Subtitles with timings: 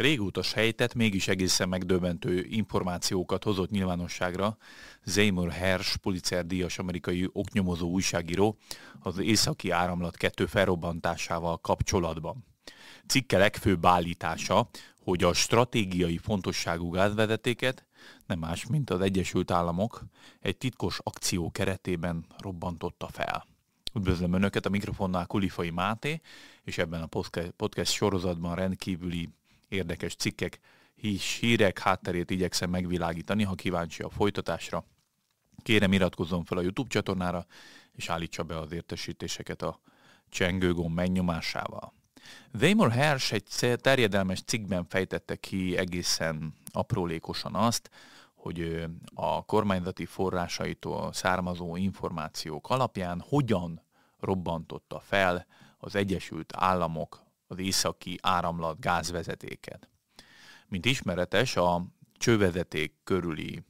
[0.00, 4.56] Régóta sejtett, mégis egészen megdöbbentő információkat hozott nyilvánosságra
[5.06, 8.56] Seymour Hersh, Pulitzer díjas amerikai oknyomozó újságíró
[9.00, 12.44] az északi áramlat kettő felrobbantásával kapcsolatban.
[13.06, 14.68] Cikke legfőbb állítása,
[15.02, 17.86] hogy a stratégiai fontosságú gázvezetéket
[18.26, 20.04] nem más, mint az Egyesült Államok
[20.40, 23.46] egy titkos akció keretében robbantotta fel.
[23.94, 26.20] Üdvözlöm Önöket, a mikrofonnál Kulifai Máté,
[26.64, 27.08] és ebben a
[27.56, 29.28] podcast sorozatban rendkívüli
[29.70, 30.58] érdekes cikkek,
[30.94, 34.84] hírs, hírek hátterét igyekszem megvilágítani, ha kíváncsi a folytatásra.
[35.62, 37.46] Kérem iratkozzon fel a YouTube csatornára,
[37.92, 39.80] és állítsa be az értesítéseket a
[40.28, 41.92] csengőgomb megnyomásával.
[42.60, 47.90] Weimar Hersh egy terjedelmes cikkben fejtette ki egészen aprólékosan azt,
[48.34, 53.82] hogy a kormányzati forrásaitól származó információk alapján hogyan
[54.20, 55.46] robbantotta fel
[55.78, 59.88] az Egyesült Államok az északi áramlat gázvezetéket.
[60.68, 61.86] Mint ismeretes, a
[62.18, 63.64] csővezeték körüli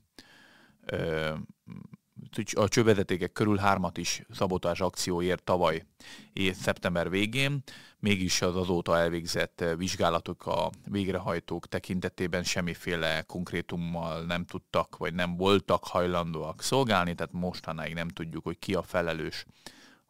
[2.53, 5.85] a csővezetékek körül hármat is szabotás akció ért tavaly
[6.33, 7.63] év szeptember végén,
[7.99, 15.85] mégis az azóta elvégzett vizsgálatok a végrehajtók tekintetében semmiféle konkrétummal nem tudtak, vagy nem voltak
[15.85, 19.47] hajlandóak szolgálni, tehát mostanáig nem tudjuk, hogy ki a felelős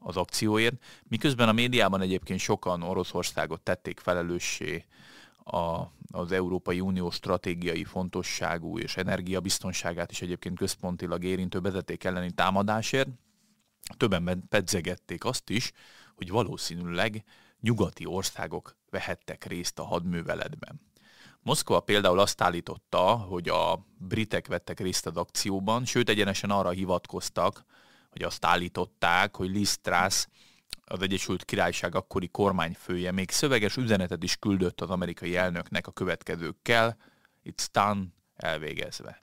[0.00, 4.84] az akcióért, miközben a médiában egyébként sokan Oroszországot tették felelőssé
[5.44, 13.08] a, az Európai Unió stratégiai fontosságú és energiabiztonságát is egyébként központilag érintő vezeték elleni támadásért.
[13.96, 15.72] Többen pedzegették azt is,
[16.14, 17.24] hogy valószínűleg
[17.60, 20.80] nyugati országok vehettek részt a hadműveletben.
[21.42, 27.64] Moszkva például azt állította, hogy a britek vettek részt az akcióban, sőt egyenesen arra hivatkoztak,
[28.10, 30.26] hogy azt állították, hogy Liz Truss,
[30.84, 36.96] az Egyesült Királyság akkori kormányfője még szöveges üzenetet is küldött az amerikai elnöknek a következőkkel,
[37.44, 38.00] it's done,
[38.36, 39.22] elvégezve.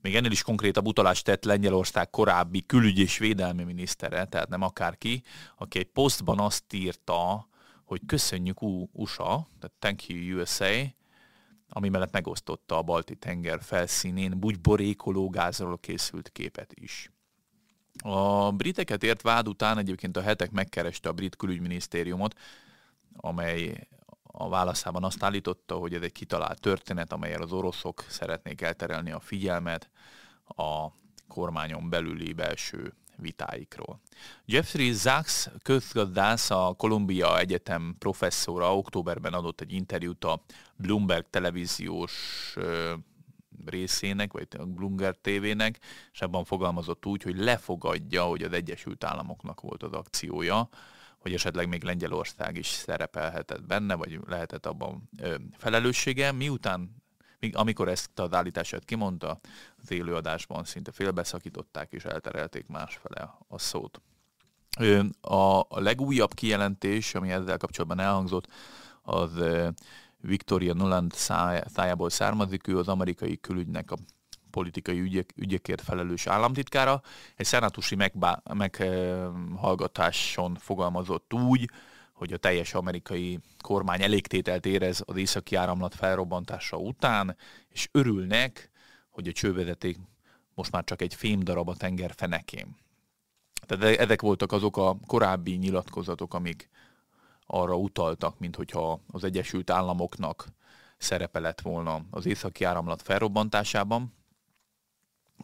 [0.00, 5.22] Még ennél is konkrétabb utalást tett Lengyelország korábbi külügy és védelmi minisztere, tehát nem akárki,
[5.56, 7.48] aki egy posztban azt írta,
[7.84, 8.62] hogy köszönjük
[8.92, 10.94] USA, tehát thank you USA,
[11.68, 17.10] ami mellett megosztotta a balti tenger felszínén bugyborékoló gázról készült képet is.
[17.98, 22.34] A briteket ért vád után egyébként a hetek megkereste a brit külügyminisztériumot,
[23.16, 23.88] amely
[24.22, 29.20] a válaszában azt állította, hogy ez egy kitalált történet, amelyel az oroszok szeretnék elterelni a
[29.20, 29.90] figyelmet
[30.44, 30.86] a
[31.28, 34.00] kormányon belüli belső vitáikról.
[34.44, 40.42] Jeffrey Sachs közgazdász, a Columbia Egyetem professzora októberben adott egy interjút a
[40.76, 42.12] Bloomberg televíziós
[43.66, 45.78] részének, vagy a Bloomberg TV-nek,
[46.12, 50.68] és abban fogalmazott úgy, hogy lefogadja, hogy az Egyesült Államoknak volt az akciója,
[51.18, 57.04] hogy esetleg még Lengyelország is szerepelhetett benne, vagy lehetett abban ö, felelőssége, miután
[57.52, 59.40] amikor ezt az állítását kimondta,
[59.82, 64.00] az élőadásban szinte félbeszakították és elterelték másfele a szót.
[65.20, 68.46] A, a legújabb kijelentés, ami ezzel kapcsolatban elhangzott,
[69.02, 69.30] az
[70.26, 71.12] Victoria Nuland
[71.66, 73.96] szájából származik, ő az amerikai külügynek a
[74.50, 77.02] politikai ügyek, ügyekért felelős államtitkára.
[77.36, 77.96] Egy szenátusi
[78.54, 81.70] meghallgatáson fogalmazott úgy,
[82.12, 87.36] hogy a teljes amerikai kormány elégtételt érez az északi áramlat felrobbantása után,
[87.68, 88.70] és örülnek,
[89.10, 89.98] hogy a csővezeték
[90.54, 92.76] most már csak egy fémdarab a tenger fenekén.
[93.66, 96.68] Tehát ezek voltak azok a korábbi nyilatkozatok, amik
[97.46, 100.46] arra utaltak, mint hogyha az Egyesült Államoknak
[100.98, 104.14] szerepe lett volna az északi áramlat felrobbantásában.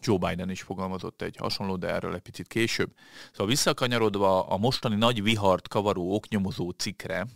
[0.01, 2.91] Joe Biden is fogalmazott egy hasonló, de erről egy picit később.
[3.31, 7.27] Szóval visszakanyarodva a mostani nagy vihart kavaró oknyomozó cikkre,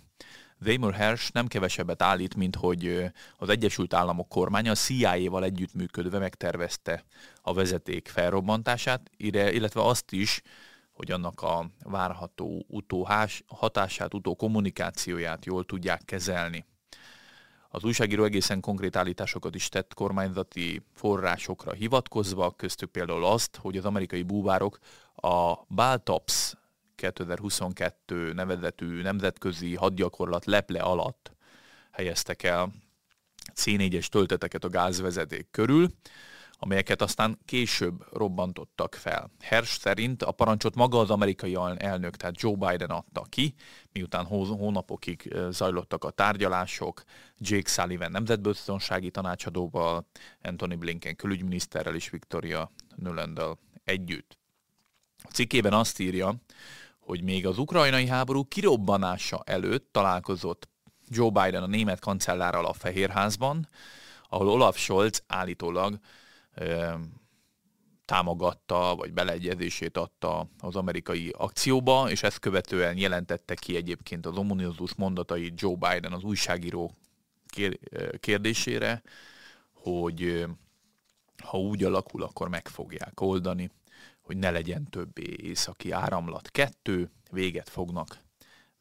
[0.65, 3.05] Weimar Hersh nem kevesebbet állít, mint hogy
[3.37, 7.05] az Egyesült Államok kormánya a CIA-val együttműködve megtervezte
[7.43, 10.43] a vezeték felrobbantását, illetve azt is,
[10.97, 16.65] hogy annak a várható utóhás, hatását, utó kommunikációját jól tudják kezelni.
[17.69, 23.85] Az újságíró egészen konkrét állításokat is tett kormányzati forrásokra hivatkozva, köztük például azt, hogy az
[23.85, 24.79] amerikai búvárok
[25.15, 26.55] a Baltops
[26.95, 31.33] 2022 nevezetű nemzetközi hadgyakorlat leple alatt
[31.91, 32.73] helyeztek el
[33.55, 35.89] C4-es tölteteket a gázvezeték körül,
[36.59, 39.31] amelyeket aztán később robbantottak fel.
[39.41, 43.55] Hersh szerint a parancsot maga az amerikai elnök, tehát Joe Biden adta ki,
[43.93, 47.03] miután hónapokig zajlottak a tárgyalások,
[47.39, 50.07] Jake Sullivan nemzetbiztonsági tanácsadóval,
[50.43, 54.39] Anthony Blinken külügyminiszterrel és Victoria Nulandal együtt.
[55.23, 56.35] A cikkében azt írja,
[56.99, 60.69] hogy még az ukrajnai háború kirobbanása előtt találkozott
[61.09, 63.69] Joe Biden a német kancellárral a Fehérházban,
[64.29, 65.99] ahol Olaf Scholz állítólag
[68.05, 74.95] támogatta, vagy beleegyezését adta az amerikai akcióba, és ezt követően jelentette ki egyébként az ominózus
[74.95, 76.95] mondatai Joe Biden az újságíró
[78.21, 79.03] kérdésére,
[79.73, 80.47] hogy
[81.43, 83.71] ha úgy alakul, akkor meg fogják oldani,
[84.21, 86.51] hogy ne legyen többé északi áramlat.
[86.51, 88.19] Kettő, véget fognak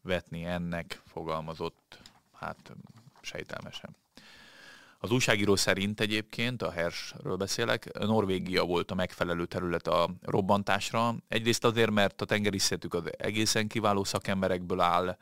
[0.01, 2.01] vetni ennek, fogalmazott,
[2.33, 2.75] hát
[3.21, 3.95] sejtelmesen.
[5.05, 11.15] Az újságíró szerint egyébként, a Hersről beszélek, Norvégia volt a megfelelő terület a robbantásra.
[11.27, 15.17] Egyrészt azért, mert a tengerészetük az egészen kiváló szakemberekből áll,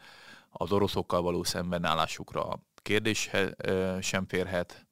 [0.50, 3.30] az oroszokkal való szembenállásukra kérdés
[4.02, 4.88] sem férhet,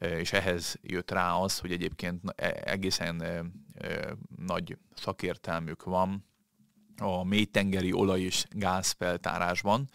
[0.00, 3.22] és ehhez jött rá az, hogy egyébként e, egészen
[4.36, 6.24] nagy szakértelmük van
[6.98, 9.88] a mélytengeri olaj és gázfeltárásban,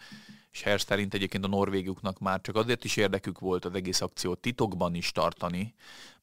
[0.52, 4.38] és Hersz szerint egyébként a norvéguknak már csak azért is érdekük volt az egész akciót
[4.38, 5.74] titokban is tartani,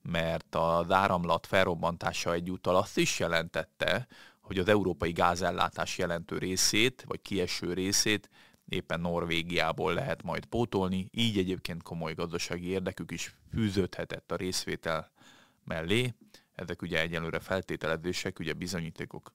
[0.01, 4.07] mert az áramlat felrobbantása egyúttal azt is jelentette,
[4.41, 8.29] hogy az európai gázellátás jelentő részét, vagy kieső részét
[8.69, 15.11] éppen Norvégiából lehet majd pótolni, így egyébként komoly gazdasági érdekük is fűződhetett a részvétel
[15.63, 16.13] mellé.
[16.55, 19.33] Ezek ugye egyelőre feltételezések, ugye bizonyítékok,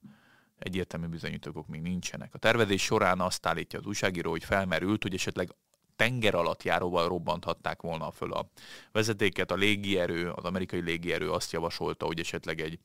[0.64, 2.34] egyértelmű bizonyítékok még nincsenek.
[2.34, 5.55] A tervezés során azt állítja az újságíró, hogy felmerült, hogy esetleg
[5.96, 8.49] tenger alatt járóval robbanthatták volna föl a
[8.93, 9.50] vezetéket.
[9.50, 12.78] A légierő, az amerikai légierő azt javasolta, hogy esetleg egy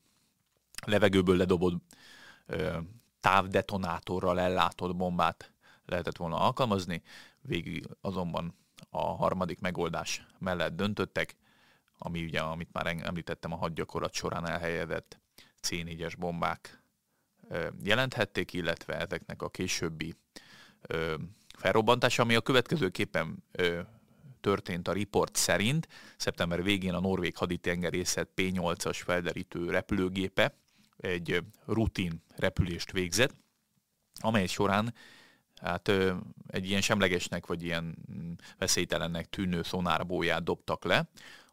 [0.86, 1.82] levegőből ledobott
[2.46, 2.78] ö,
[3.20, 5.52] távdetonátorral ellátott bombát
[5.84, 7.02] lehetett volna alkalmazni,
[7.40, 8.54] végig azonban
[8.90, 11.36] a harmadik megoldás mellett döntöttek,
[11.98, 15.20] ami ugye, amit már említettem a hadgyakorlat során elhelyezett
[15.62, 16.79] C4-es bombák
[17.82, 20.14] jelenthették, illetve ezeknek a későbbi
[21.56, 23.44] felrobbantása, ami a következőképpen
[24.40, 25.88] történt a riport szerint.
[26.16, 30.54] Szeptember végén a norvég haditengerészet P-8-as felderítő repülőgépe
[30.96, 33.34] egy rutin repülést végzett,
[34.20, 34.94] amely során
[35.60, 35.92] hát
[36.46, 41.08] egy ilyen semlegesnek vagy ilyen mm, veszélytelennek tűnő szonárbóját dobtak le,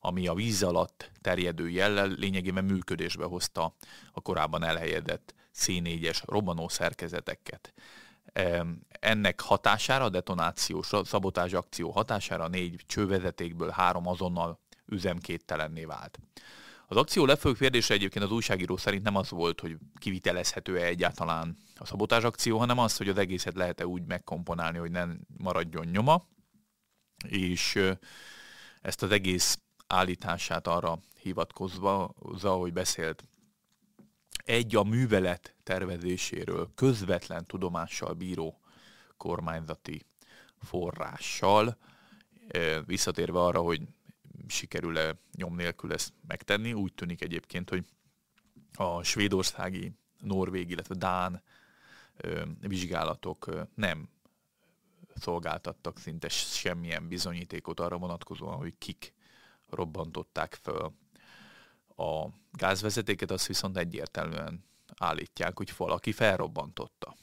[0.08, 3.76] ami a víz alatt terjedő jellel lényegében működésbe hozta
[4.12, 7.74] a korábban elhelyezett C4-es robbanó szerkezeteket.
[8.90, 16.20] Ennek hatására, a detonációs szabotás akció hatására négy csővezetékből három azonnal üzemkéttelenné vált.
[16.88, 21.86] Az akció legfőbb kérdése egyébként az újságíró szerint nem az volt, hogy kivitelezhető-e egyáltalán a
[21.86, 26.28] szabotás akció, hanem az, hogy az egészet lehet-e úgy megkomponálni, hogy nem maradjon nyoma,
[27.28, 27.80] és
[28.82, 33.26] ezt az egész állítását arra hivatkozva, hogy beszélt
[34.46, 38.60] egy a művelet tervezéséről közvetlen tudomással bíró
[39.18, 40.06] kormányzati
[40.60, 41.78] forrással,
[42.86, 43.82] visszatérve arra, hogy
[44.48, 46.74] sikerül-e nyom nélkül ezt megtenni.
[46.74, 47.86] Úgy tűnik egyébként, hogy
[48.74, 51.44] a svédországi, norvég, illetve dán
[52.60, 54.10] vizsgálatok nem
[55.16, 59.14] szolgáltattak szinte semmilyen bizonyítékot arra vonatkozóan, hogy kik
[59.70, 60.94] robbantották föl
[61.96, 64.66] a gázvezetéket, azt viszont egyértelműen
[64.98, 67.16] állítják, hogy valaki felrobbantotta.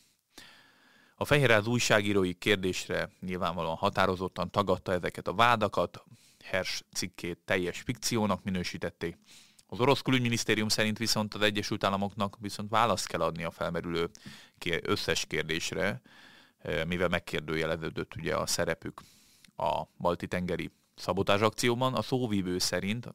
[1.17, 6.05] A Fehérház újságírói kérdésre nyilvánvalóan határozottan tagadta ezeket a vádakat,
[6.45, 9.19] Hers cikkét teljes fikciónak minősítették.
[9.67, 14.11] Az orosz külügyminisztérium szerint viszont az Egyesült Államoknak viszont választ kell adni a felmerülő
[14.83, 16.03] összes kérdésre,
[16.59, 19.01] eh, mivel megkérdőjeleződött ugye a szerepük
[19.57, 21.95] a balti-tengeri szabotás akcióban.
[21.95, 23.15] A szóvívő szerint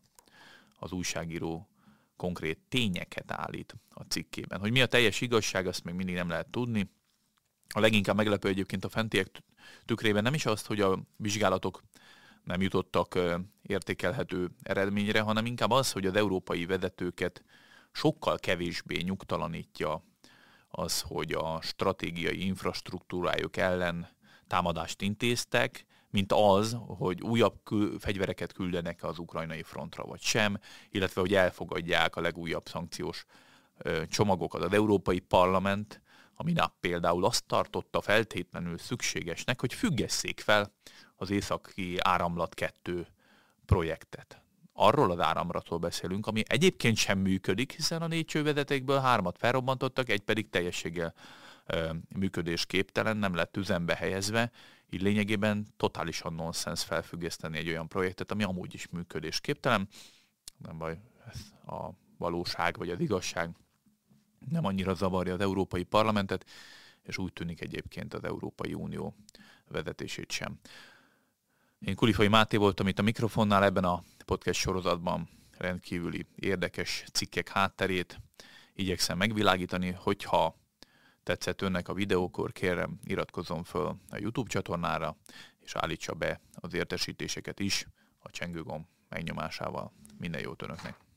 [0.80, 1.70] az újságíró
[2.16, 4.60] konkrét tényeket állít a cikkében.
[4.60, 6.92] Hogy mi a teljes igazság, azt még mindig nem lehet tudni.
[7.74, 9.44] A leginkább meglepő egyébként a fentiek
[9.86, 11.84] tükrében nem is azt, hogy a vizsgálatok
[12.44, 13.20] nem jutottak
[13.62, 17.44] értékelhető eredményre, hanem inkább az, hogy az európai vezetőket
[17.92, 20.04] sokkal kevésbé nyugtalanítja
[20.68, 24.08] az, hogy a stratégiai infrastruktúrájuk ellen
[24.48, 31.22] támadást intéztek, mint az, hogy újabb kül- fegyvereket küldenek az ukrajnai frontra, vagy sem, illetve
[31.22, 33.26] hogy elfogadják a legújabb szankciós
[33.78, 34.64] ö, csomagokat.
[34.64, 36.02] Az Európai Parlament
[36.34, 40.74] a minap például azt tartotta feltétlenül szükségesnek, hogy függesszék fel
[41.16, 43.08] az északi áramlat 2
[43.66, 44.42] projektet.
[44.74, 50.22] Arról az áramlatról beszélünk, ami egyébként sem működik, hiszen a négy csővezetékből hármat felrobbantottak, egy
[50.22, 51.14] pedig teljességgel
[52.16, 54.52] működésképtelen, nem lett üzembe helyezve,
[54.90, 59.88] így lényegében totálisan nonsens felfüggeszteni egy olyan projektet, ami amúgy is működésképtelen.
[60.58, 61.00] Nem baj,
[61.32, 63.50] ez a valóság vagy az igazság
[64.50, 66.46] nem annyira zavarja az Európai Parlamentet,
[67.04, 69.16] és úgy tűnik egyébként az Európai Unió
[69.68, 70.60] vezetését sem.
[71.80, 78.20] Én Kulifai Máté voltam itt a mikrofonnál ebben a podcast sorozatban rendkívüli érdekes cikkek hátterét
[78.74, 80.56] igyekszem megvilágítani, hogyha
[81.30, 85.16] tetszett önnek a videókor, kérem iratkozzon föl a YouTube csatornára,
[85.60, 87.88] és állítsa be az értesítéseket is
[88.20, 89.92] a csengőgomb megnyomásával.
[90.18, 91.09] Minden jót önöknek!